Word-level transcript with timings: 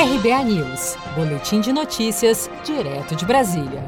RBA 0.00 0.44
News, 0.44 0.96
Boletim 1.14 1.60
de 1.60 1.74
Notícias, 1.74 2.48
direto 2.64 3.14
de 3.14 3.26
Brasília. 3.26 3.84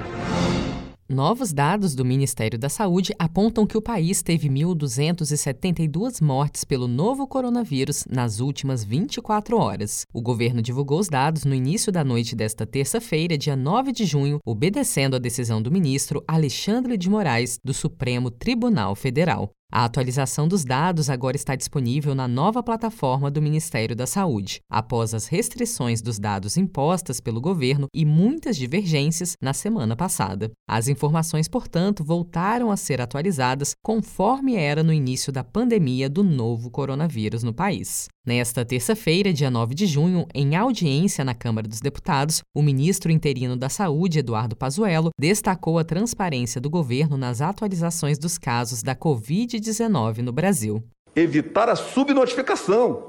Novos 1.09 1.55
dados 1.55 1.95
do 1.95 2.05
Ministério 2.05 2.59
da 2.59 2.69
Saúde 2.69 3.15
apontam 3.19 3.67
que 3.67 3.79
o 3.79 3.81
país 3.81 4.21
teve 4.21 4.47
1.272 4.51 6.23
mortes 6.23 6.65
pelo 6.65 6.87
novo 6.87 7.27
coronavírus 7.27 8.05
nas 8.11 8.41
últimas 8.41 8.85
24 8.85 9.57
horas. 9.57 10.05
O 10.13 10.21
governo 10.21 10.61
divulgou 10.61 10.99
os 10.99 11.09
dados 11.09 11.47
no 11.47 11.55
início 11.55 11.91
da 11.91 12.05
noite 12.05 12.37
desta 12.37 12.67
terça-feira, 12.67 13.39
dia 13.39 13.57
9 13.57 13.91
de 13.91 14.05
junho, 14.05 14.39
obedecendo 14.45 15.17
à 15.17 15.19
decisão 15.19 15.63
do 15.63 15.73
ministro 15.73 16.23
Alexandre 16.29 16.99
de 16.99 17.09
Moraes, 17.09 17.59
do 17.65 17.73
Supremo 17.73 18.31
Tribunal 18.31 18.95
Federal. 18.95 19.51
A 19.75 19.87
atualização 19.87 20.47
dos 20.47 20.67
dados 20.67 21.09
agora 21.09 21.35
está 21.35 21.57
disponível 21.57 22.15
na 22.15 22.29
nova 22.29 22.63
plataforma 22.63 23.31
do 23.31 23.41
Ministério 23.41 23.97
da 23.97 24.07
Saúde, 24.07 24.61
após 24.71 25.15
as 25.15 25.29
restrições 25.29 26.03
dos 26.03 26.19
dados 26.19 26.59
impostas 26.59 27.21
pelo 27.21 27.41
governo 27.41 27.87
e 27.95 28.05
muitas 28.05 28.59
divergências 28.59 29.35
na 29.41 29.55
semana 29.55 29.97
passada. 29.97 30.51
As 30.69 30.89
informações, 30.89 31.49
portanto, 31.49 32.05
voltaram 32.05 32.71
a 32.71 32.77
ser 32.77 33.01
atualizadas 33.01 33.73
conforme 33.83 34.57
era 34.57 34.83
no 34.83 34.93
início 34.93 35.33
da 35.33 35.43
pandemia 35.43 36.07
do 36.07 36.23
novo 36.23 36.71
coronavírus 36.71 37.43
no 37.43 37.55
país. 37.55 38.09
Nesta 38.25 38.65
terça-feira, 38.65 39.33
dia 39.33 39.51
9 39.51 39.75
de 39.75 39.85
junho, 39.85 40.29
em 40.33 40.55
audiência 40.55 41.25
na 41.25 41.35
Câmara 41.35 41.67
dos 41.67 41.81
Deputados, 41.81 42.41
o 42.55 42.63
ministro 42.63 43.11
interino 43.11 43.57
da 43.57 43.69
Saúde, 43.69 44.21
Eduardo 44.21 44.55
Pazuello, 44.55 45.11
destacou 45.19 45.77
a 45.77 45.83
transparência 45.83 46.61
do 46.61 46.71
governo 46.71 47.17
nas 47.17 47.41
atualizações 47.41 48.21
dos 48.21 48.39
casos 48.39 48.81
da 48.81 48.95
Covid-19 48.95 50.19
no 50.19 50.31
Brasil. 50.31 50.81
Evitar 51.17 51.69
a 51.69 51.75
subnotificação, 51.75 53.03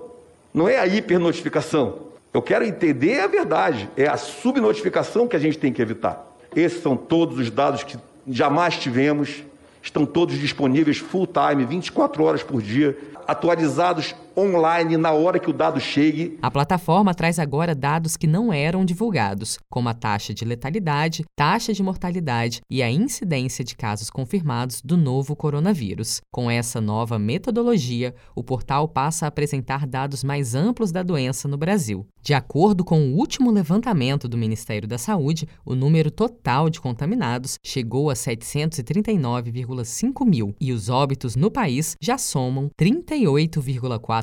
não 0.51 0.67
é 0.67 0.79
a 0.79 0.87
hipernotificação. 0.87 2.07
Eu 2.33 2.41
quero 2.41 2.65
entender 2.65 3.19
a 3.19 3.27
verdade, 3.27 3.87
é 3.95 4.07
a 4.07 4.17
subnotificação 4.17 5.27
que 5.27 5.35
a 5.35 5.39
gente 5.39 5.59
tem 5.59 5.71
que 5.71 5.79
evitar. 5.83 6.27
Esses 6.55 6.81
são 6.81 6.97
todos 6.97 7.37
os 7.37 7.51
dados 7.51 7.83
que 7.83 7.99
jamais 8.27 8.77
tivemos, 8.77 9.43
estão 9.79 10.07
todos 10.07 10.39
disponíveis 10.39 10.97
full 10.97 11.27
time, 11.27 11.65
24 11.65 12.23
horas 12.23 12.41
por 12.41 12.63
dia, 12.63 12.97
atualizados 13.27 14.15
online 14.37 14.97
na 14.97 15.11
hora 15.11 15.39
que 15.39 15.49
o 15.49 15.53
dado 15.53 15.79
chegue. 15.79 16.37
A 16.41 16.49
plataforma 16.49 17.13
traz 17.13 17.37
agora 17.39 17.75
dados 17.75 18.17
que 18.17 18.27
não 18.27 18.51
eram 18.51 18.83
divulgados, 18.85 19.59
como 19.69 19.89
a 19.89 19.93
taxa 19.93 20.33
de 20.33 20.45
letalidade, 20.45 21.23
taxa 21.35 21.73
de 21.73 21.83
mortalidade 21.83 22.61
e 22.69 22.81
a 22.81 22.91
incidência 22.91 23.63
de 23.63 23.75
casos 23.75 24.09
confirmados 24.09 24.81
do 24.81 24.97
novo 24.97 25.35
coronavírus. 25.35 26.21
Com 26.31 26.49
essa 26.49 26.81
nova 26.81 27.19
metodologia, 27.19 28.15
o 28.35 28.43
portal 28.43 28.87
passa 28.87 29.25
a 29.25 29.27
apresentar 29.27 29.85
dados 29.85 30.23
mais 30.23 30.55
amplos 30.55 30.91
da 30.91 31.03
doença 31.03 31.47
no 31.47 31.57
Brasil. 31.57 32.07
De 32.21 32.33
acordo 32.33 32.83
com 32.85 33.01
o 33.01 33.17
último 33.17 33.51
levantamento 33.51 34.29
do 34.29 34.37
Ministério 34.37 34.87
da 34.87 34.97
Saúde, 34.97 35.47
o 35.65 35.75
número 35.75 36.09
total 36.09 36.69
de 36.69 36.79
contaminados 36.79 37.57
chegou 37.61 38.09
a 38.09 38.13
739,5 38.13 40.25
mil 40.25 40.55
e 40.59 40.71
os 40.71 40.87
óbitos 40.87 41.35
no 41.35 41.51
país 41.51 41.97
já 42.01 42.17
somam 42.17 42.69
38,4 42.79 44.22